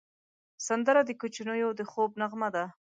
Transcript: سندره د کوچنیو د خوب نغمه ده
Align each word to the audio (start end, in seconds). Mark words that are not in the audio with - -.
سندره 0.67 1.01
د 1.05 1.11
کوچنیو 1.19 1.69
د 1.79 1.81
خوب 1.91 2.11
نغمه 2.21 2.49
ده 2.55 2.65